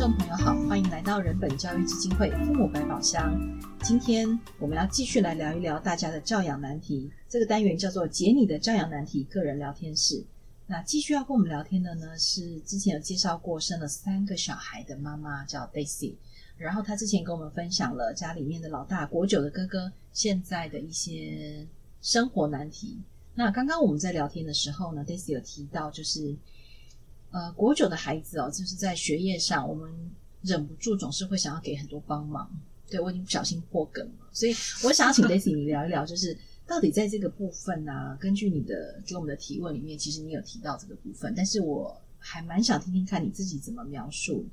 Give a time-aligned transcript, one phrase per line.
[0.00, 3.38] 众朋友好，欢迎来到人本教育基金会父母百宝箱。
[3.82, 4.26] 今天
[4.58, 7.12] 我们要继续来聊一聊大家的教养难题。
[7.28, 10.24] 这个单元叫做“解你的教养难题”个人聊天室。
[10.66, 16.14] 那继续要跟我们聊天的呢，是之前有介绍过生了三个小孩的妈妈，叫 Daisy。
[16.56, 21.66] 然后她之前跟我们分享了家里面的老大国九的哥哥现在的一些
[22.00, 22.96] 生活难题。
[23.34, 26.34] 那刚刚我们在聊天的时候呢，Daisy 有提到就是。
[27.30, 29.92] 呃，国九的孩子哦，就是在学业上，我们
[30.42, 32.50] 忍不住总是会想要给很多帮忙。
[32.88, 44.44] 对，我已经不小心破梗了，所以我想要请 Daisy 你聊一聊，就是到底在这个部分呢、啊，根据你的给我们的提问里面，其实你有提到这个部分，但是我还蛮想听听看你自己怎么描述，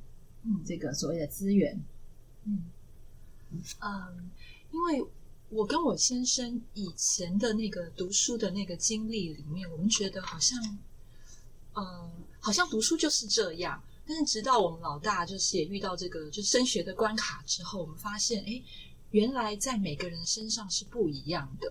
[0.44, 1.82] 嗯，这个所谓的资源，
[2.44, 2.66] 嗯
[3.82, 4.30] 嗯，
[4.72, 5.10] 因为
[5.50, 10.60] 我跟我先生以前的那个读书的那个经历里面，我们觉得好像，
[11.78, 12.14] 嗯。
[12.40, 18.64] 好像读书就是这样，但是直到我们老大就是也遇到这个就升学的关卡之后，我们发现，哎，
[19.12, 21.68] 原来在每个人身上是不一样的。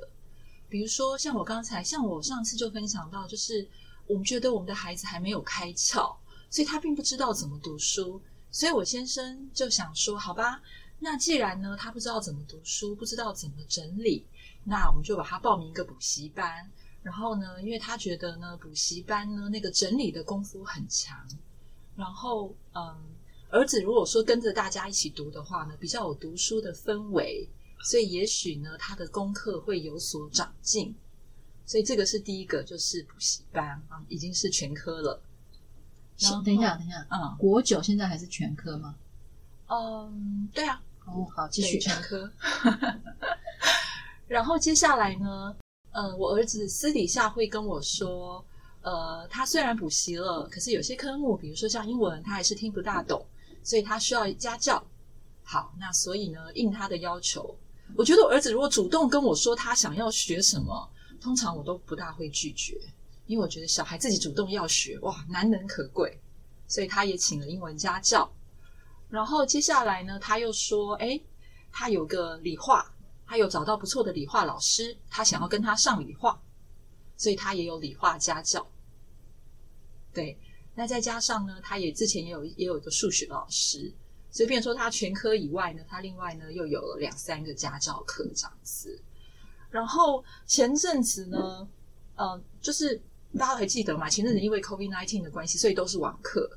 [0.69, 3.67] 比如说，像我刚才，像我上次就分享到，就是
[4.07, 6.15] 我们觉得我们的孩子还没有开窍，
[6.51, 8.21] 所以他并不知道怎么读书。
[8.51, 10.61] 所以我先生就想说，好吧，
[10.99, 14.27] 那既然呢他不知道怎么读书，不知道怎么整理，
[14.65, 16.71] 那我们就把他报名一个补习班。
[17.07, 21.17] 然后呢，因为他觉得呢，补习班呢那个整理的功夫很强，
[21.95, 22.83] 然后嗯，
[23.49, 27.49] 儿子如果说跟着大家一起读的话呢，比较有读书的氛围，
[27.85, 30.93] 所以也许呢他的功课会有所长进，
[31.65, 35.23] 所以这个是第一个，就是补习班啊，已经是全科了。
[36.19, 38.97] 然后等一下，等一下，嗯，国九现在还是全科吗？
[39.69, 40.83] 嗯，对啊。
[41.05, 42.29] 哦，好，继续全科。
[44.27, 45.57] 然后接下来呢？
[45.97, 48.45] 呃，我儿子私底下会跟我说，
[48.83, 53.25] 呃，他虽然补习了，可是有些科目，比如说像英文，他还是听不大懂，
[53.63, 54.87] 所以他需要家教。
[55.43, 57.57] 好，那所以呢，应他的要求，
[57.97, 60.87] 我觉得我儿子如果主动跟我说他想要学什么，
[61.19, 62.79] 通常我都不大会拒绝，
[63.25, 66.21] 因为我觉得小孩自己主动要学，哇，难能可贵。
[66.69, 68.31] 所以他也请了英文家教。
[69.09, 71.25] 然后接下来呢，他又说，诶，
[71.73, 72.93] 他有个理化。
[73.27, 76.41] 他有找到不错的理化老师，他想要跟他上理化，
[77.17, 78.65] 所以他也有理化家教。
[80.15, 80.39] 对，
[80.75, 83.93] 那再加上呢，他也之前也有也有一个数学老师，
[84.31, 89.03] 所以变说他全科以外呢，他另外呢又有了两三个家教课这样子。
[89.71, 91.69] 然后前阵子呢，
[92.15, 92.97] 呃，就是
[93.37, 94.09] 大家还记得嘛？
[94.09, 96.49] 前阵子因为 COVID-19 的关系，所以都是网课。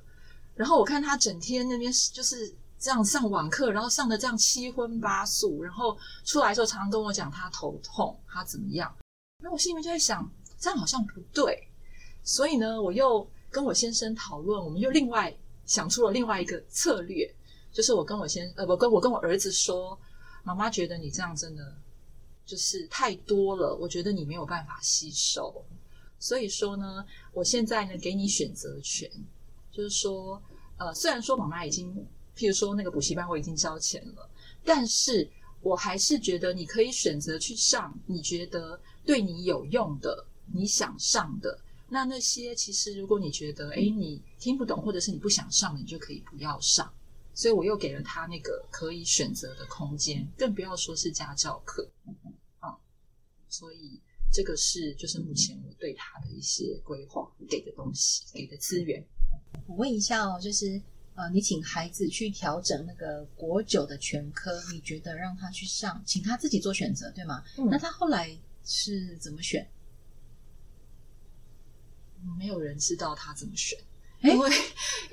[0.56, 2.54] 然后我看他整天那边就是。
[2.80, 8.96] 这样上网课，然后上的这样七荤八素，然后出来的时候常常跟我讲他头痛，他怎么样？
[9.44, 11.68] 那我心里面就在想，这样好像不对。
[12.24, 15.36] 所以呢，我又跟我先生讨论，我们又另外
[15.66, 17.30] 想出了另外一个策略，
[17.70, 20.00] 就是我跟我先呃，我跟我跟我儿子说，
[20.44, 21.76] 妈妈觉得你这样真的
[22.46, 25.66] 就是太多了，我觉得你没有办法吸收。
[26.18, 29.10] 所以说呢，我现在呢给你选择权，
[29.70, 30.42] 就是说，
[30.78, 32.08] 呃，虽然说妈妈已经。
[32.40, 34.30] 譬如说那个补习班我已经交钱了，
[34.64, 35.30] 但是
[35.62, 41.60] 我还是觉得你可以选择去上你觉得对你有用的、你想上的。
[41.90, 46.90] 那那些其实如果你觉得诶你听不懂或者是你不想上，你就可以不要上。
[47.34, 51.90] 所以我又给了他那个可以选择的空间，更不要说是家教课
[52.60, 52.72] 啊。
[53.50, 54.00] 所以
[54.32, 59.06] 这个是就是目前我对他的一些规划给的东西、给的资源。
[59.68, 60.82] 我问一下哦，就是。
[61.20, 67.44] 呃，你请孩子去调整那个国九的全科，你觉得让他去上，请他自己做选择，对吗？
[67.58, 67.68] 嗯。
[67.70, 69.70] 那他后来是怎么选？
[72.38, 73.78] 没有人知道他怎么选，
[74.22, 74.50] 因为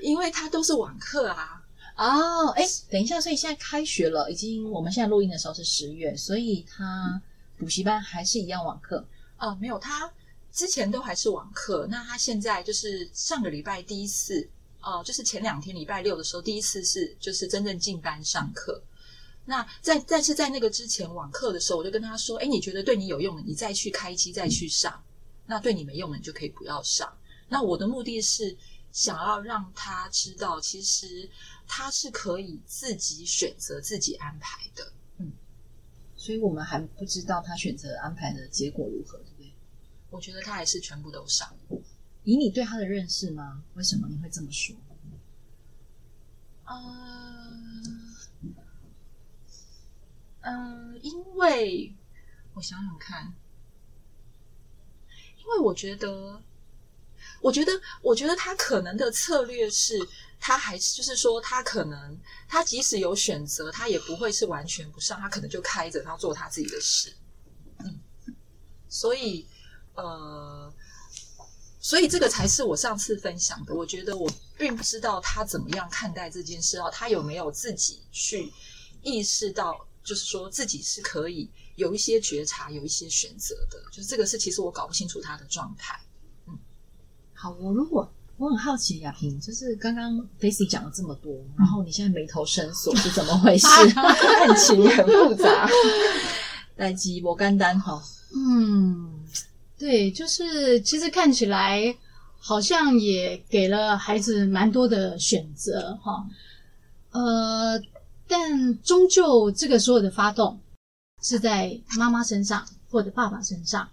[0.01, 1.61] 因为他都是网课啊。
[1.97, 7.21] 哦，哎，等一下，所以现在开学了，已经我们现在录音的时候是十月，所以他
[7.57, 9.05] 补习班还是一样网课
[9.39, 9.49] 啊？
[9.49, 10.09] 呃，没有，他
[10.53, 14.49] 之前都还是网课，那他现在就是上个礼拜第一次。
[14.81, 18.83] 哦、呃，就是前两天礼拜六的时候，第一次是就是真正进班上课。
[19.45, 24.93] 那在但是在那个之前网课的时候，我就跟他说：“哎，你觉得对你有用的，你再去开机再去上；
[25.47, 27.17] 那对你没用的，你就可以不要上。”
[27.49, 28.57] 那我的目的是
[28.91, 31.31] 想要让他知道，其实
[31.67, 34.93] 他是可以自己选择、自己安排的。
[35.19, 35.33] 嗯，
[36.17, 39.53] 所以我们还不知道他选择安排的结果如何，对不对？
[40.11, 41.57] 我觉得他还是全部都上。
[42.27, 43.63] 以你对他的认识吗？
[43.75, 44.75] 为什么你会这么说？
[46.69, 48.15] 嗯
[50.41, 51.95] 嗯，因为
[52.55, 53.33] 我想想看，
[55.39, 56.43] 因为我觉得，
[57.41, 59.97] 我觉得，我觉得他可能的策略是，
[60.41, 62.19] 他还是就是说，他可能
[62.49, 67.15] 他即使有选择，他也不会是完全不上，他可能就开着他做他自己的事。
[67.79, 68.01] 嗯，
[68.89, 69.47] 所以
[69.95, 70.75] 呃，
[71.87, 73.73] 所以这个才是我上次分享的。
[73.73, 74.29] 我觉得我
[74.59, 78.53] 并不知道他怎么样看待这件事啊，他有没有自己去
[79.03, 83.81] 意识到，就是说自己是可以有一些觉察，有一些选择的。
[83.93, 85.97] 就是这个是其实我搞不清楚他的状态。
[86.49, 86.59] 嗯，
[87.33, 88.13] 好，我如果。
[88.37, 93.67] 我很好奇，雅萍，就是刚刚 Daisy 讲了这么多，然后你现在眉头深锁是怎么回事？
[93.97, 95.67] 案情很复杂，
[96.77, 98.03] 代志无简单哈。
[98.35, 99.16] 嗯，
[99.87, 101.95] 对，就是其实看起来
[102.39, 106.27] 好像也给了孩子蛮多的选择哈。
[107.13, 107.81] 呃，
[108.27, 110.59] 但终究这个所有的发动
[111.23, 113.89] 是在妈妈身上或者爸爸身上。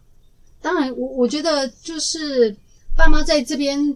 [0.64, 2.56] 当然，我我觉得就是
[2.98, 3.96] 爸妈在这边。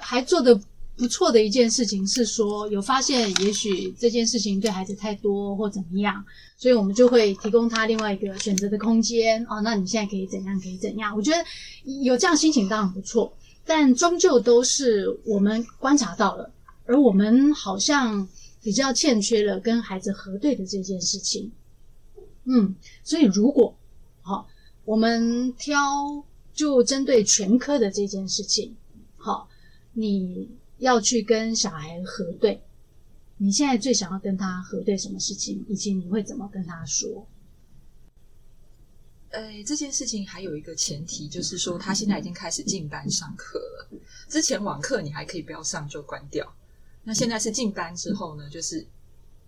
[0.00, 0.58] 还做的
[0.96, 6.24] 不错的一件事情是说，有发现也许这件事情对孩子太多或怎么样，
[6.56, 9.44] 所以我们就会提供他另外一个选择的空间。
[9.48, 10.60] 哦，那你现在可以怎样？
[10.60, 11.14] 可以怎样？
[11.16, 11.44] 我觉得
[12.04, 13.36] 有这样心情当然不错，
[13.66, 16.48] 但终究都是我们观察到了，
[16.86, 18.28] 而我们好像
[18.62, 21.50] 比较欠缺了跟孩子核对的这件事情。
[22.44, 23.76] 嗯，所以如果
[24.22, 24.46] 好，哦，
[24.84, 25.76] 我们挑
[26.52, 28.76] 就针对全科的这件事情，
[29.16, 29.46] 好，哦。
[29.96, 32.62] 你要去跟小孩核对，
[33.36, 37.26] 你现在最想要跟他核对什么事情，以及你会怎么跟他说？
[39.30, 43.88] 呃，这件事情还有一个前提，就是说他现在已经开始进班上课了。
[44.28, 46.54] 之前网课你还可以不要上就关掉，
[47.02, 48.86] 那现在是进班之后呢，就是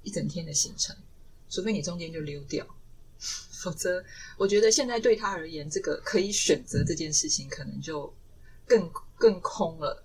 [0.02, 0.96] 一整天的行程，
[1.48, 2.66] 除非你中间就溜掉，
[3.18, 4.04] 否则
[4.36, 8.12] 我觉得现在对他而言，这个可以选择这件事情可能就
[8.66, 10.02] 更更空了。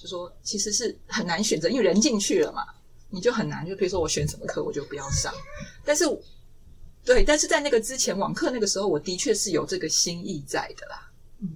[0.00, 2.62] 就说其实是很难选择，因为人进去了嘛，
[3.10, 3.66] 你就很难。
[3.66, 5.34] 就比如说我选什么课，我就不要上。
[5.84, 6.04] 但是，
[7.04, 11.10] 对，但是在那个之前网课那个时候，我的确是有这个心意在的啦。
[11.40, 11.48] 嗯，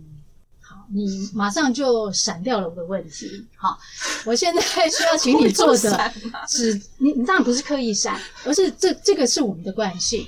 [0.60, 3.46] 好，你马上就闪掉了我的问题。
[3.56, 3.78] 好，
[4.26, 6.12] 我现在需要请你做的
[6.48, 10.26] 是，你你当然不是刻意闪，而是这这个是我们的惯性，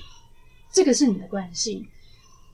[0.73, 1.85] 这个是你的惯性。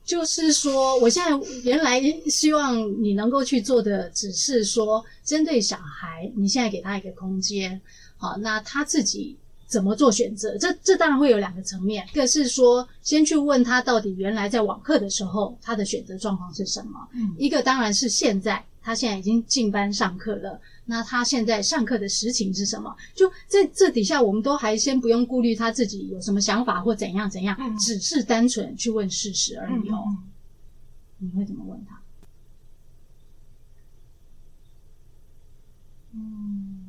[0.04, 7.80] 就是说，我现在原来希望你能够去做的，只是说针对小孩，你现在给他一个空间，
[8.16, 9.36] 好，那他自己
[9.68, 10.58] 怎么做选择？
[10.58, 20.60] 这这当然会有两个层面，一个是说先去问他到底原来在网课的时候他的选择状况是什么，嗯，一个当然是现在他现在已经进班上课了。
[20.90, 22.92] 那他现在上课的实情是什么？
[23.14, 30.02] 就在这底下，我们都还先不用顾虑他自己有什么想法或怎样怎样，嗯、只是单纯去问事实而已哦。
[30.08, 30.18] 嗯、
[31.18, 32.00] 你会怎么问他？
[36.12, 36.86] 嗯，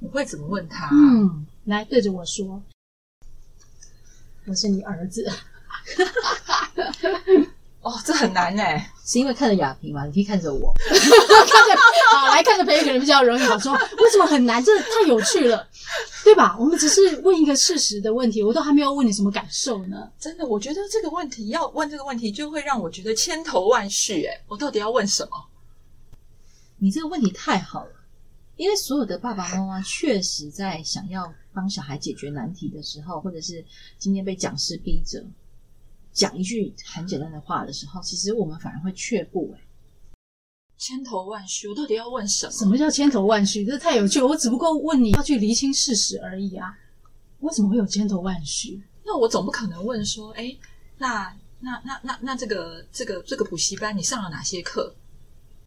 [0.00, 0.88] 我会怎么问他？
[0.90, 2.62] 嗯，来对着我说，
[4.46, 5.30] 我是你儿子。
[7.88, 8.62] 哦，这很难呢，
[9.02, 10.04] 是因为看着雅萍吗？
[10.04, 11.80] 你可以看着我， 看着
[12.12, 13.42] 好来看着朋友可能比较容易。
[13.44, 14.62] 我说为什么很难？
[14.62, 15.66] 这太有趣了，
[16.22, 16.54] 对吧？
[16.60, 20.06] 我们只是问一个事实的问题，我都还没有问你什么感受呢。
[20.20, 24.26] 真的，我觉得这个问题要问这个问题，就会让我觉得千头万绪。
[24.26, 25.30] 哎，我到底要问什么？
[26.76, 27.92] 你这个问题太好了，
[28.56, 33.64] 因为所有的爸爸妈妈确实在想要帮小孩解决难题的时候，或者是
[33.96, 35.24] 今天被讲师逼着。
[36.18, 39.54] 讲一句很简单的话的时候，其实我们反而会却步。
[39.56, 39.60] 哎，
[40.76, 42.52] 千头万绪，我到底要问什么？
[42.52, 43.64] 什么叫千头万绪？
[43.64, 44.26] 这太有趣了。
[44.26, 46.76] 我只不过问你要去厘清事实而已啊。
[47.38, 48.82] 为什么会有千头万绪？
[49.06, 50.56] 那我总不可能问说，哎，
[50.98, 54.92] 那那那那那这个这个这个补习班你上了哪些课？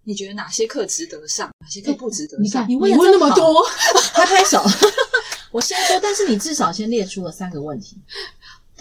[0.03, 1.49] 你觉得哪些课值得上？
[1.61, 2.43] 哪些课不值得上？
[2.43, 3.63] 你看，你问那么多，
[4.13, 4.61] 拍拍手。
[5.51, 7.97] 我先说，但是你至少先列出了三个问题。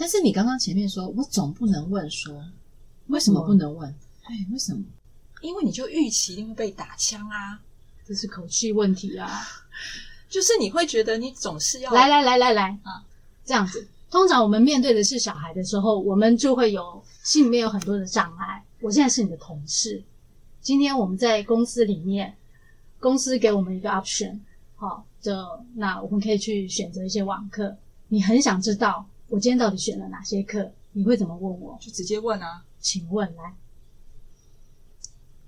[0.01, 2.43] 但是你刚刚前面说，我总不能问说，
[3.09, 3.87] 为什么不能问？
[4.23, 4.83] 哎，为什么？
[5.41, 7.61] 因为你就预期一定会被打枪啊，
[8.03, 9.29] 这是口气问题啊。
[10.27, 13.05] 就是你会觉得你总是要来来来来来啊，
[13.45, 13.87] 这样子。
[14.09, 18.65] 通常我们面对的是小孩的时候，我们就会有心里面有很多的障碍。
[18.79, 20.03] 我现在是你的同事，
[20.61, 22.35] 今天我们在公司里面，
[22.99, 24.39] 公司给我们一个 option，
[24.77, 25.31] 好，就
[25.75, 27.77] 那我们可以去选择一些网课。
[28.07, 29.05] 你很想知道。
[29.31, 30.73] 我今天到底选了哪些课？
[30.91, 31.77] 你会怎么问我？
[31.79, 33.55] 就直接问啊，请问来。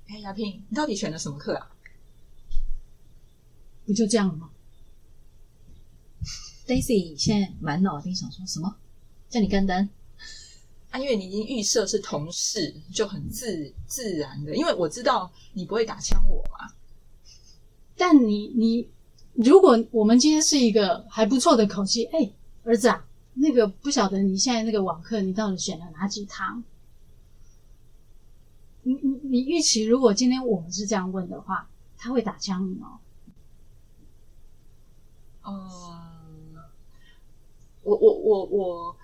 [0.08, 1.70] 哎，雅萍，你到底选了什么课啊？
[3.86, 4.50] 不就这样了吗
[6.66, 8.74] ？Daisy 现在满脑子想说什么？
[9.30, 9.90] 叫你干单
[10.92, 10.98] 啊？
[10.98, 14.56] 因为你已经预设是同事，就很自自然的。
[14.56, 16.74] 因为我知道你不会打枪我嘛。
[17.98, 18.90] 但你你，
[19.34, 22.32] 如果我们今天是一个还不错的口气，哎，
[22.63, 26.63] 儿子啊，那个不晓得你现在那个网课，你到底选了哪几堂？
[28.84, 33.00] 你你你预期，如果今天我们是这样问的话，他会打枪你哦。
[35.46, 36.56] 嗯，
[37.82, 38.98] 我我我我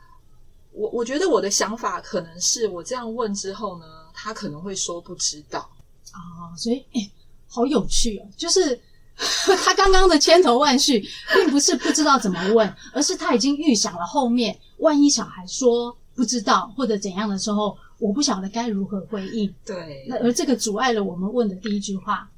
[0.74, 5.70] 我我觉得我的想法可能是我这样问之后呢，他可能会说不知道
[6.14, 7.12] 哦，所以哎，
[7.48, 8.82] 好有趣哦，就是
[9.64, 17.78] 他刚刚的千头万绪，并不是不知道怎么问，而是他已经预想了后面，万一小孩说不知道或者怎样的时候。
[18.00, 22.32] 我不晓得该如何回应，对，那而这个阻碍了我们问的第一句话。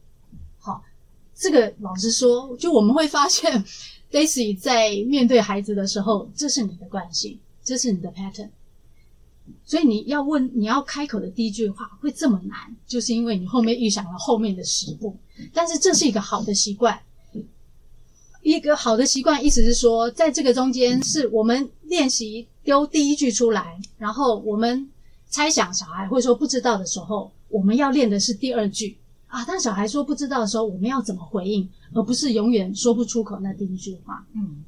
[0.58, 0.84] 好，
[1.36, 3.64] 这个老实说，就我们会发现，
[4.12, 8.50] Daisy 在面对孩子的时候，这是你的惯性，这是你的 pattern。
[9.64, 15.16] 所以你要问，你要开口的第一句话会这么难，就是因为你后面预想了后面的十步。
[15.54, 17.00] 但是这是一个好的习惯，
[18.42, 24.90] 一个好的习惯，意思是说，在这个中间，是我们练习丢第一句出来，然后我们。
[25.34, 29.46] 猜想小孩会说不知道的时候，我们要练的是第二句啊。
[29.46, 34.28] 当小孩说不知道的时候，我们要怎么回应，而不是永远说不出口那第一句话。
[34.34, 34.62] 嗯，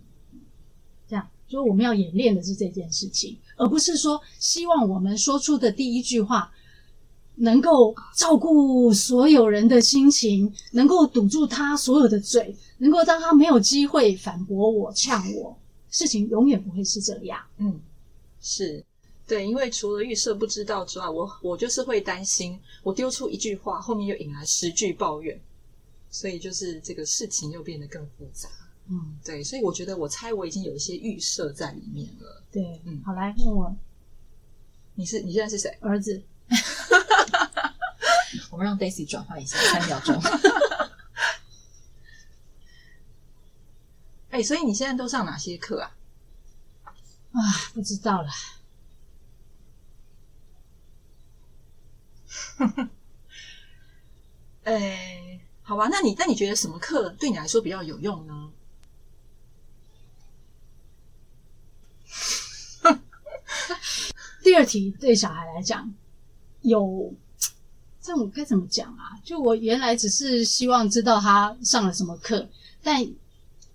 [1.06, 6.50] 这样，所以我们要演练的是这件事情，而不是说希望我们说出的第一句话
[7.36, 15.58] 能够照顾所有人的心情，能够堵住他所有的嘴，能够让他没有机会反驳我、呛我。
[15.90, 17.40] 事情永远不会是这样。
[17.58, 17.80] 嗯，
[18.42, 18.84] 是。
[19.26, 25.40] 对，因为除了预设不知道之外，我我就是会担心，我丢出一句话，后面又引来十句抱怨，
[26.12, 28.50] 所以就是这个事情又变得更复杂。
[28.90, 32.44] 嗯，对，所以我觉得我猜我已经有一些预设在里面了。
[32.52, 33.74] 对，嗯，好，来问我，
[34.96, 35.70] 你是你现在是谁？
[35.80, 36.22] 儿子。
[38.54, 40.22] 我们让 Daisy 转换一下，三秒钟。
[44.30, 45.96] 哎，所以你现在都上哪些课啊？
[47.32, 47.42] 啊，
[47.74, 48.30] 不知道了。
[54.66, 58.52] 哎，好吧，那你那你觉得什么课对你来说比较有用呢？
[64.44, 65.92] 第二题对小孩来讲
[66.62, 67.16] 有
[68.04, 69.16] 这我该怎么讲啊？
[69.24, 72.46] 就我原来只是希望知道他上了什么课，
[72.84, 73.02] 但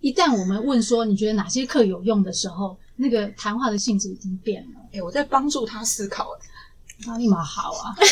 [0.01, 4.81] 一旦我们问说你觉得哪些课有用的时候，那个谈话的性质已经变了。
[4.93, 6.29] 哎，我在帮助他思考，
[7.07, 7.97] 那立马好啊。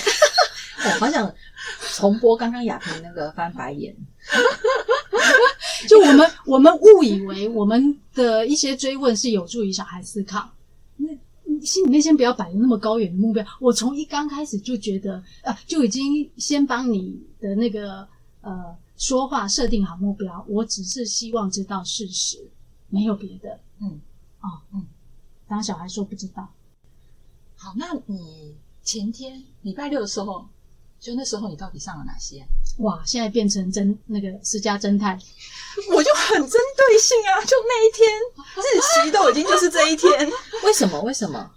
[0.84, 1.34] 我好想
[1.94, 3.94] 重播刚刚亚萍那个翻白眼，
[5.88, 10.55] 就我们我们误以为我们的一些追问是有助于小孩思考，那
[11.66, 13.44] 心里面先不要摆着那么高远的目标。
[13.60, 18.08] 我从一刚开始就觉得，呃，就已经先帮你的那个
[18.40, 20.44] 呃说话设定好目标。
[20.48, 22.38] 我只是希望知道事实，
[22.88, 23.60] 没有别的。
[23.80, 24.00] 嗯，
[24.40, 24.86] 哦，嗯，
[25.48, 26.48] 当小孩说不知道，
[27.56, 30.46] 好，那你前天礼拜六的时候。
[30.98, 32.44] 就那时候，你到底上了哪些？
[32.78, 33.02] 哇！
[33.04, 35.16] 现在变成侦那个私家侦探，
[35.94, 37.44] 我就很针对性啊！
[37.44, 38.08] 就那一天，
[38.56, 40.10] 日期都已经就是这一天。
[40.64, 40.98] 为什么？
[41.02, 41.52] 为什么？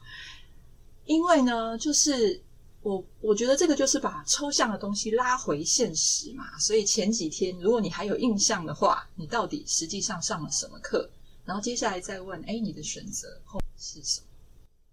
[1.09, 2.39] 因为呢，就是
[2.83, 6.55] 我我觉得这个就是把抽象的东西拉回现实嘛。
[6.59, 11.09] 所以前几天，如果你还有印象的话，你到底实际上上了什么课？
[11.45, 14.21] 然后接下来再问，哎，你的选择后是什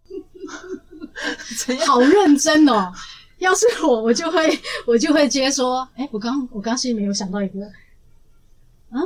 [0.08, 1.76] 么？
[1.85, 2.90] 好认真哦。
[3.37, 7.66] 要是我，我就会我就会接说，哎，我刚我刚心里没有想到一个，
[8.88, 9.02] 啊，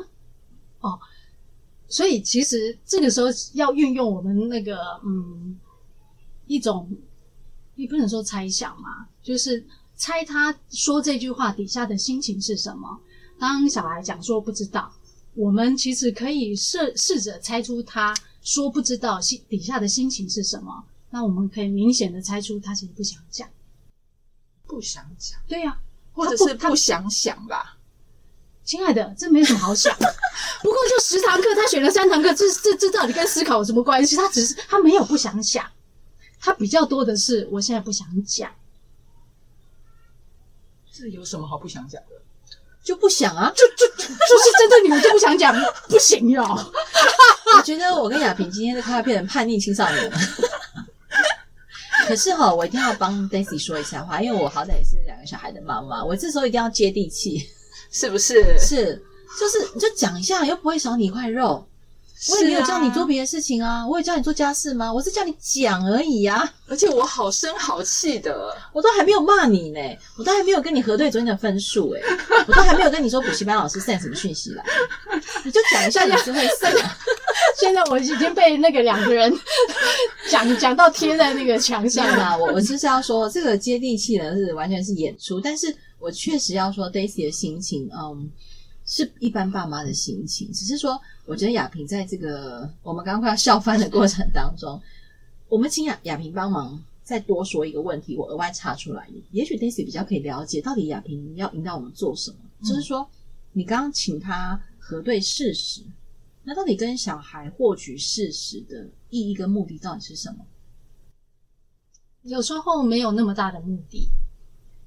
[0.78, 1.00] 哦，
[1.88, 5.58] 所以其实这个时候要运用我们那个嗯
[6.50, 6.90] 一种，
[7.76, 9.64] 你不能说猜想嘛，就是
[9.94, 12.98] 猜他说这句话底下的心情是什么。
[13.38, 14.92] 当小孩讲说不知道，
[15.34, 20.84] 我们其实可以试试着猜出他说不知道心底下的心情是什么。
[21.10, 23.48] 那我们可以明显的猜出他其实不想讲。
[24.66, 25.78] 不想讲，对呀、啊，
[26.12, 27.76] 或者是不想想吧。
[28.64, 29.94] 亲爱的，这没什么好想。
[30.62, 34.16] 不过就十堂课，他选了三堂课，这这这到底跟思考有什么关系？
[34.16, 35.64] 他只是他没有不想想，
[36.40, 38.50] 他比较多的是我现在不想讲。
[40.92, 42.08] 这有什么好不想讲的？
[42.82, 44.08] 就不想啊，就就就是
[44.58, 45.54] 针对你，我就不想讲，
[45.88, 46.42] 不行哟。
[47.56, 50.18] 我觉得我跟亚萍今天的快要变成叛逆青少年了。
[52.08, 57.46] 可是哈，我一定要帮 Daisy 说一下话，因为我好歹也是两个小孩的妈妈，我这时候一定要接地气，
[57.92, 58.58] 是不是？
[58.58, 59.02] 是，
[59.38, 61.68] 就是你就讲一下，又不会少你一块肉。
[62.28, 64.92] 我也没有叫你做别的事情啊，我有叫你做家事吗？
[64.92, 66.46] 我是叫你讲而已啊。
[66.68, 69.80] 而且我好生好气的，我都还没有骂你呢，
[70.18, 72.02] 我都还没有跟你核对昨天的分数诶，
[72.46, 74.62] 我都还没有跟你说补习班老师 send 什么讯息来，
[75.44, 76.96] 你就讲一下你是会 send 啊。
[77.58, 79.32] 现在我已经被那个两个人
[80.28, 82.36] 讲讲到贴在那个墙上了。
[82.38, 88.30] 我我就是要说，这个接地气呢是完全是演出，但是我确实要说 Daisy 的心情，嗯。
[88.92, 94.82] 是一般爸妈的心情，只是说，我觉得亚萍在这个我们刚刚快要笑翻的过程当中，
[95.48, 102.38] 我们请亚亚萍帮忙再多说一个问题，我额外查出来，也许 Daisy 比较可以了解到底亚萍要引导我们做什么。
[102.58, 103.08] 嗯、就是说，
[103.52, 105.82] 你刚刚请他核对事实，
[106.42, 110.44] 那到底跟小孩获取事实的意义跟目的到底是什么？
[112.22, 114.08] 有时候没有那么大的目的，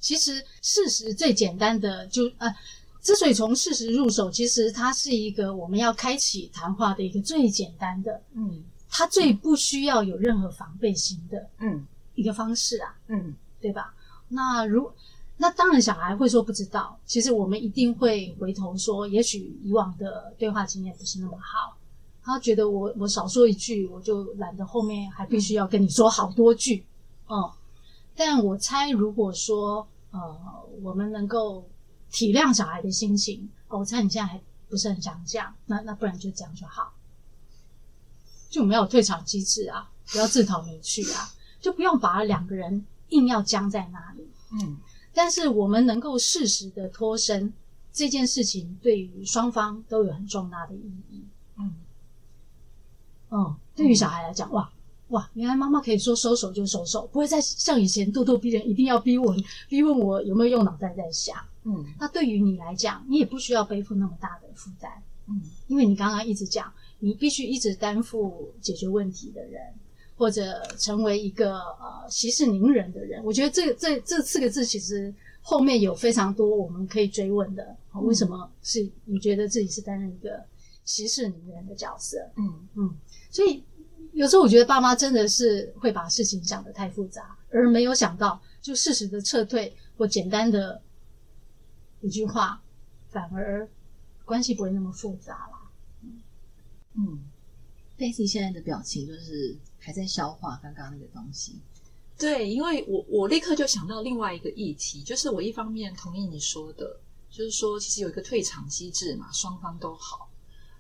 [0.02, 2.54] 其实事实最简单的就呃。
[3.04, 13.94] 之所以从事实入手，其实它是一个我们要开启谈话的一个最简单的，嗯，它最不需要有任何防备心的，嗯，一个方式啊，嗯，对吧？
[14.30, 14.90] 那如
[15.36, 21.76] 那当然，小孩会说不知道，其实我们一定会回头说，也许以往的对话经验不是那么好，
[22.24, 26.86] 他觉得我我少说一句，我就懒得后面还必须要跟你说好多句，
[27.28, 27.52] 哦、嗯，
[28.16, 30.40] 但我猜，如果说呃，
[30.82, 31.68] 我们能够。
[32.14, 34.40] 体谅小孩的心情，哦，我猜你现在还
[34.70, 36.94] 不是很想讲，那那不然就这样就好，
[38.50, 44.30] 就没有退场机制啊，不要自讨没趣啊，就不用把两个人硬要僵在那里。
[44.52, 44.78] 嗯，
[45.12, 47.52] 但是我们能够适时的脱身，
[47.92, 51.24] 这件事情对于双方都有很重大的意义。
[51.58, 51.76] 嗯，
[53.32, 54.70] 嗯，对于小孩来讲，哇。
[55.10, 59.36] 哇，原来妈妈可以说收手就收手，不会再像以前咄咄逼人，一定要逼我
[59.68, 61.38] 逼问我有没有用脑袋在想。
[61.64, 64.92] 嗯，那对于你来讲，你也不需要背负那么大的负担。
[65.28, 69.62] 嗯，因为你刚刚一直讲，你必须一直担负解决问题的人，
[70.16, 73.24] 或者成为一个呃息事宁人的人。
[73.24, 77.76] 我觉得这这这四个字其实后面有非常多我们可以追问的。
[77.92, 80.44] 哦，为什么是你觉得自己是担任一个
[80.86, 82.18] 息事宁人的角色？
[82.38, 82.96] 嗯嗯，
[83.30, 83.64] 所以。
[84.12, 90.80] 有时候我觉得爸妈真的是会把事情想得太复杂，而没有想到就适时的撤退或简单的
[92.04, 92.62] 一句话，
[93.10, 93.68] 反而
[94.24, 95.72] 关系不会那么复杂了。
[96.94, 97.24] 嗯
[97.98, 101.60] ，Daisy 现在的表情就是还在消化刚刚那个东西。
[102.16, 107.00] 对，因为我我立刻就想到另外一个议题，就是我一方面同意你说的，
[107.32, 110.30] 就是说其实有一个退场机制嘛，双方都好，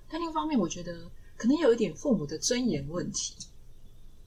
[0.08, 1.10] 但另一方面我觉得。
[1.36, 3.36] 可能有一点父母的尊严问题，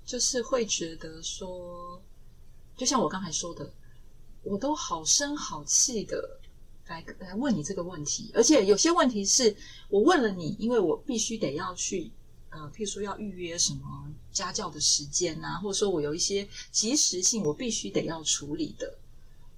[0.04, 2.02] 就是会觉得说，
[2.76, 3.72] 就像我刚才说的，
[4.42, 6.40] 我都好声好气的
[6.88, 9.54] 来来问你这个问题，而且有些问题是
[9.88, 12.10] 我问了你，因为我必须得要去，
[12.50, 18.98] 呃，譬如说要预约什么家教的时间啊，或者说我有一些及时性，我必须得要处理的。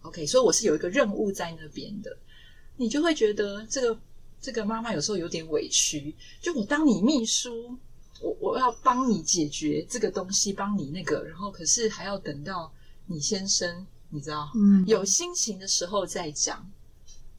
[0.03, 2.17] OK，所以我是有一个任务在那边的，
[2.77, 3.99] 你就会觉得这个。
[4.41, 7.77] 这个妈妈有时候有点委屈，就我当你秘书，
[8.21, 12.73] 我我要帮你解决这个东西，帮你那个，然后可是还要等到
[13.07, 16.64] 你先生，你知道，嗯，有心情的时候再讲。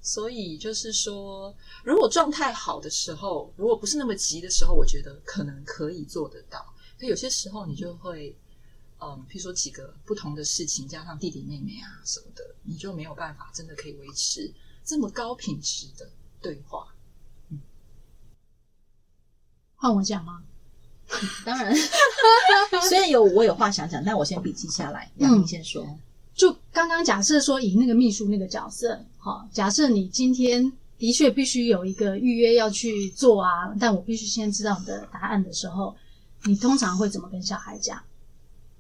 [0.02, 6.74] 所以就是说，如果状态好的时候，如果不是那么急的时候，我觉得可能可以做得到。
[6.98, 8.36] 可有些时候你就会，
[9.00, 16.10] 嗯，譬如说几个不同的事情，加上弟弟妹妹啊什么的，你就没有办法真的可以维持这么高品质的。
[16.42, 16.88] 对话，
[17.50, 17.60] 嗯，
[19.76, 20.44] 换我讲吗？
[21.44, 21.76] 当然，
[22.88, 25.12] 虽然有我有话想讲，但我先笔记下来。
[25.18, 25.86] 杨明先说，
[26.40, 35.94] 就刚刚假设说以那个秘书那个角色，好，假设你今天的确必须有一个预约要去做啊，但我必须先知道你的答案的时候，
[36.46, 38.02] 你通常会怎么跟小孩讲？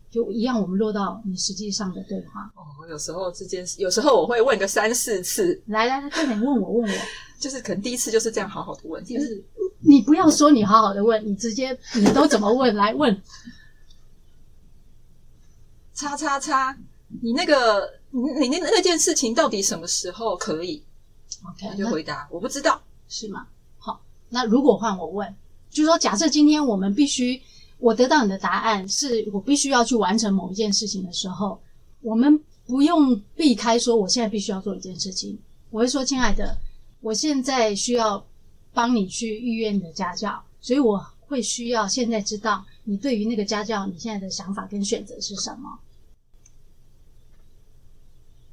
[0.10, 2.50] 就一样，我们落到你实际上的对话。
[2.56, 5.62] 哦，有时候这件事，有时候我会问个三四次。
[5.66, 6.98] 来来来，快点问我，问我。
[7.38, 9.44] 就是可能第一次就是这样好好的问，就是
[9.80, 12.74] 你不要说你好好的问，你直接你都怎么问？
[12.74, 13.22] 来问，
[15.94, 16.78] 叉叉叉，
[17.22, 20.84] 你那个你你那那件事情到底什么时候可以
[21.50, 23.48] ？OK，就回答我不知道，是吗？
[23.78, 25.36] 好，那如果换我问，
[25.70, 27.42] 就是说假设今天我们必须
[27.78, 31.60] 我得到你的答案是我必须要去完成某一件事情的时候，
[32.02, 35.38] 我们不用避开说我现在必须要做一件事情，
[35.70, 36.58] 我会说亲爱的。
[37.02, 38.22] 我现在需要
[38.74, 45.80] 帮你去预约你的家教，所以我会需要现在知道你对于那个家教你现在的想法跟选择是什么。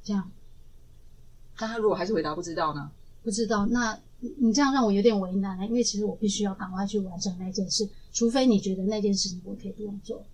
[0.07, 0.31] 这样，
[1.57, 2.89] 但他如果还是回答不知道呢？
[3.23, 3.65] 不知道。
[3.65, 3.99] 那
[4.37, 10.25] 你这样让我有点为难了，因为其实我必须要赶快去完成那件事，除非你觉得那件事情我可以不用做。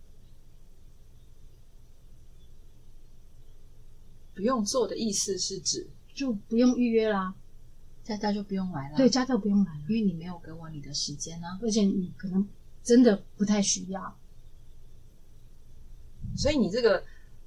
[4.36, 7.34] 不用做的意思是指就不用预约啦，
[8.04, 8.98] 家教就不用来了。
[8.98, 12.48] 对，家教不用来了，因为你没有给我你的时间呢、啊，而且你可能
[12.84, 14.16] 真的不太需要。
[16.38, 17.04] 所以你这个，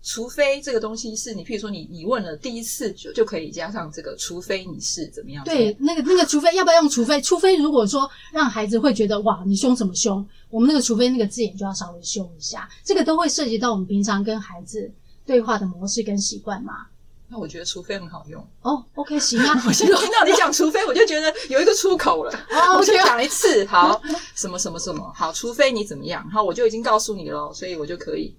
[0.09, 5.43] 除非这个东西是你，譬如说你你问了第一次就就可以加上这个，除非你是怎么样？
[5.45, 6.89] 对，那个那个，除非要不要用？
[6.89, 10.25] 除非除非如果说让孩子会觉得哇，你凶什么凶？
[10.49, 14.89] 我们那个除非那个字眼就要稍微凶一下，这个都会涉及到我们平常跟孩子
[15.27, 16.87] 对话的模式跟习惯嘛。
[17.29, 18.85] 那我觉得除非很好用哦。
[18.95, 22.31] OK，行啊， 我现在听到你讲除非，我就觉得有一个出口了。
[22.55, 24.01] 哦，我就讲一次，好，
[24.37, 28.33] 什么什么什么，好，除非你怎么样，然后我就已经告诉你了，所以我就可以。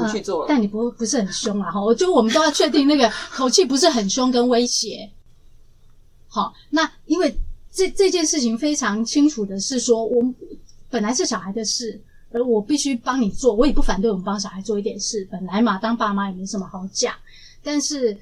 [0.00, 1.70] 不去做了，呃、但你不不是很凶啊？
[1.70, 5.10] 哈，我觉得我们都要确定那个 口气不是很凶跟威胁。
[6.28, 7.34] 好，那因为
[7.70, 10.22] 这这件事情非常清楚的是说，我
[10.88, 15.26] 本来是小孩的事，而我必须帮你做，我也不反对我们帮小孩做一点事。
[15.30, 17.14] 本来嘛，当爸妈也没什么好讲，
[17.62, 18.16] 但是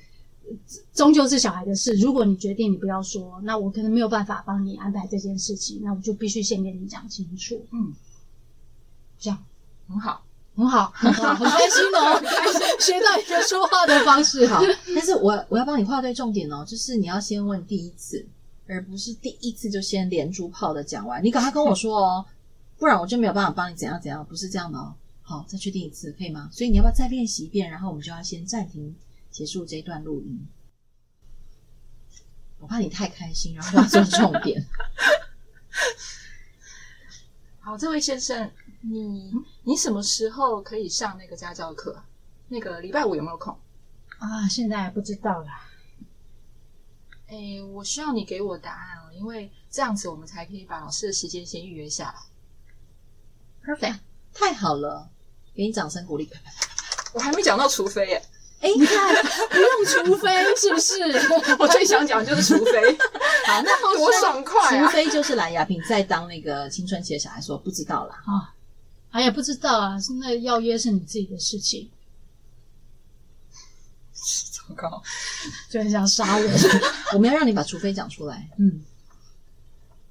[0.95, 1.93] 终究是小孩的事。
[1.95, 7.63] 如果你决定你不要说，那我可能没有办法帮你安排这件事情，那我就必须先跟你讲清楚。
[7.73, 7.93] 嗯，
[9.19, 9.45] 这样
[9.87, 10.23] 很好。
[10.59, 14.45] 很好， 很好，很开心哦，很开心学到一个说话的方式。
[14.49, 14.61] 好，
[14.93, 18.27] 但是我我要帮你画对重点哦，就是你要先问第一次，
[18.67, 21.23] 而不是第一次就先连珠炮的讲完。
[21.23, 22.27] 你赶快跟我说哦，
[22.77, 24.93] 不然我就没有办法帮你怎样怎样，不是这样的哦。
[25.23, 26.51] 好，再确定一次可以吗？
[26.53, 27.71] 所以你要不要再练习一遍？
[27.71, 28.97] 然后我们就要先暂停
[29.31, 30.45] 结束这段录音。
[32.59, 34.67] 我怕你太开心，然后要做重点。
[37.61, 38.51] 好，这位先生。
[38.91, 39.33] 你
[39.65, 42.03] 你什么时候可以上那个家教课？
[42.49, 43.53] 那个礼拜五有没有空？
[44.19, 45.69] 啊，现在还不知道啦。
[47.27, 53.75] 哎，我需要你给我答案哦，因为这样子我们才可以把老师的时间先预约下来。
[53.75, 53.99] Perfect，
[54.33, 55.11] 太好了，
[55.55, 56.31] 给你掌声鼓励。
[57.13, 58.23] 我还没讲到除非耶。
[58.61, 59.15] 哎，你看，
[59.51, 60.95] 不用除非是不是？
[61.61, 62.97] 我最想讲的就是除非。
[63.45, 64.87] 好，那多爽快啊！
[64.87, 68.23] 除非就是蓝雅萍在当那个青春期的小孩说不知道啦。
[68.25, 68.55] 啊。
[69.11, 71.91] 哎呀，不知道啊，那要约是你自己的事情。
[74.53, 75.03] 糟糕，
[75.71, 76.55] 就很想杀人。
[77.15, 78.51] 我们要让你把除非讲出来。
[78.59, 78.85] 嗯，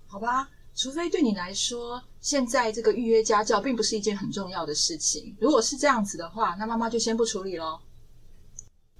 [0.07, 5.35] 好吧，除非对你来说，现在这个预约家教并不是一件很重要的事情。
[5.39, 7.79] 如果是这样子的话，那妈妈就先不处理喽。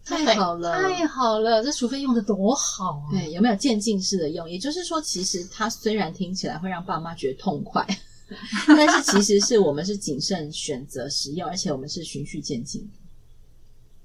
[0.05, 3.11] 太好了，太好了，这除非用的多好啊！
[3.11, 4.49] 对，有没有渐进式的用？
[4.49, 7.85] 也就是说，其实它虽然听起来会让爸妈觉得痛快。
[8.67, 12.87] 但是其实是我们是谨慎选择使用，而且我们是循序渐进。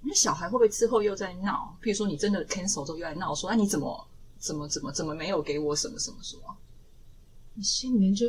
[0.03, 1.77] 那小孩会不会之后又在闹？
[1.83, 4.09] 譬如说你真的 cancel 之后又在闹，说啊你怎么
[4.39, 6.43] 怎么怎么怎么没有给我什么什么什么？
[7.55, 8.27] 你心里面就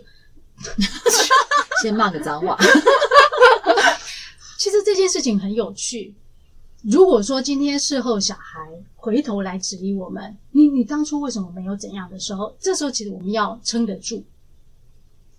[1.81, 2.57] 先骂个脏话。
[4.59, 6.13] 其实这件事情很有趣。
[6.83, 8.59] 如果说今天事后小孩
[8.95, 14.23] 回头来质疑我们，你你当初为什么没有怎样的时候，这时候其实我们要撑得住。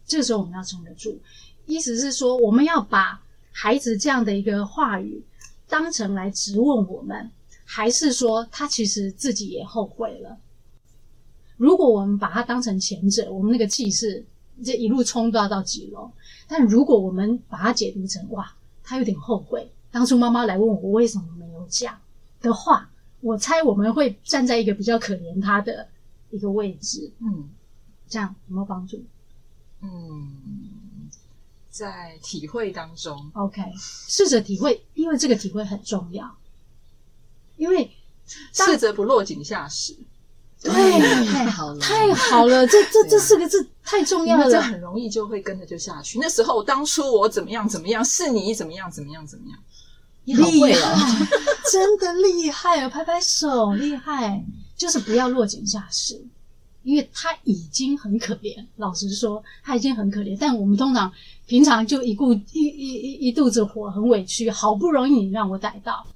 [0.06, 1.18] 这个时候我们要撑得住，
[1.66, 5.22] 意思是说，我们要把孩子这样的一个话语
[5.68, 7.30] 当成来质问我们，
[7.64, 10.36] 还是说他其实自己也后悔了？
[11.56, 14.24] 如果我们把它当成前者，我们那个气势
[14.62, 16.10] 这一路冲到到几楼；
[16.46, 21.96] 但如果我们把它解读成哇，他有点后悔，当初妈妈来问我为什么没有讲
[22.42, 22.90] 的话，
[23.20, 25.88] 我猜我们会站在一个比较可怜他的
[26.30, 27.10] 一个位置。
[27.20, 27.48] 嗯，
[28.08, 29.02] 这样有没有帮助？
[29.84, 31.10] 嗯，
[31.70, 33.62] 在体会当中，OK，
[34.08, 36.34] 试着体会，因为这个体会很重要。
[37.56, 37.88] 因为
[38.52, 39.94] 试着不落井下石，
[40.60, 40.72] 对，
[41.30, 46.18] 太好了，太好了，这这这四个字太重要了，这很容易就会跟着就下去。
[46.18, 49.58] 那时候当初我怎么样怎么样，是你怎么样怎么样怎么样，
[50.24, 51.26] 你好会哦，
[51.70, 52.88] 真的厉害啊！
[52.88, 54.44] 拍拍手，厉害，
[54.76, 56.20] 就是不要落井下石。
[56.84, 60.36] 因为他已经很可怜，老实说，他已经很可怜。
[60.38, 61.10] 但我们通常
[61.46, 66.06] 平常就一顾一一一一肚子火，很委屈，好不容易你让我逮到，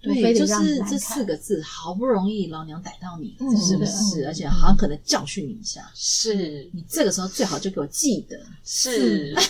[0.00, 4.24] 对，非得就是这四个字，好不容易老娘逮到你，嗯、是不是？
[4.24, 9.34] 嗯、而且好像可能教训你一下，是你这个时候最好就给我记得，是。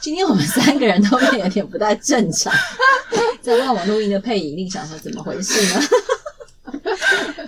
[0.00, 2.50] 今天我们三个人都有点不太正常，
[3.42, 5.80] 在帮我录音的配音一定想说怎么回事呢？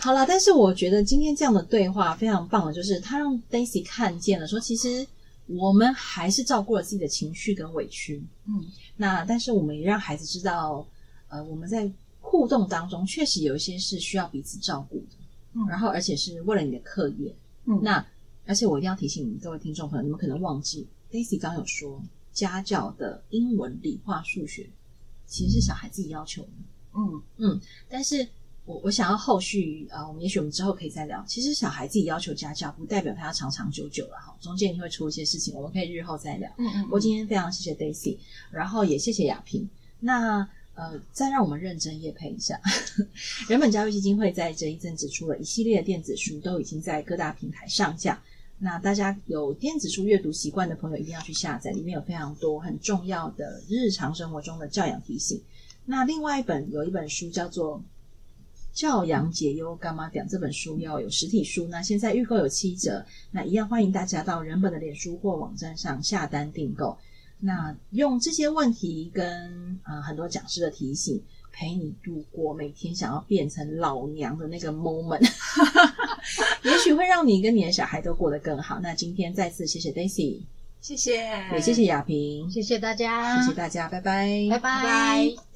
[0.02, 5.06] 好了，但是我觉得今天这样的对话非常棒的，就是他让 Daisy 看见了，说其实
[5.46, 10.84] 我们还是照顾了自己的情绪跟委屈，嗯，那但是我们也让孩子知道，
[11.28, 11.88] 呃，我们在
[12.20, 15.16] 互动当中确实有一些是需要彼此照顾的，
[15.54, 17.32] 嗯然后而且是为了你的课业。
[17.66, 18.04] 嗯那
[18.44, 24.68] 而且我一定要提醒你各位听众朋友，你们可能忘记，Daisy 刚有说家教的英文、理化、数学
[25.28, 26.48] 其实是小孩自己要求的。
[26.94, 28.26] 嗯嗯但是
[28.64, 31.24] 我我想要后续啊、呃，我们也许我们之后可以再聊。
[31.26, 36.48] 其实小孩自己要求家教，不代表他要长长久久了哈，中间一定会出一些事情，我们可以日后再聊。
[36.58, 38.18] 嗯嗯，我今天非常谢谢 Daisy，
[38.50, 39.68] 然后也谢谢亚萍。
[40.00, 42.58] 那呃，再让我们认真夜配一下，
[43.48, 48.22] 人本教育基金会在这一阵子出了一系列的电子书，都已经在各大平台上架。
[48.58, 55.42] 那大家有电子书阅读习惯的朋友，一定要去下载，里面有非常多很重要的日常生活中的教养提醒。
[55.84, 57.78] 那另外一本有一本书叫做
[58.72, 60.08] 《教养解忧干嘛？
[60.08, 66.96] 讲》，这本书要有实体书，那现在预购有七折，那一样欢迎大家到人本的脸书或网站上下单订购。
[67.38, 71.20] 那用这些问题跟呃很多讲师的提醒，
[71.52, 75.28] 陪你度过每天想要变成老娘的那个 moment，
[76.64, 78.78] 也许会让你跟你的小孩都过得更好。
[78.80, 80.40] 那今天再次谢谢 Daisy，
[80.80, 81.16] 谢谢，
[81.52, 85.51] 也谢谢亚萍，谢谢大家，谢谢大家，拜拜，拜拜。